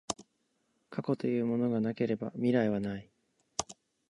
[0.89, 3.11] 過去というものがなければ未来はない。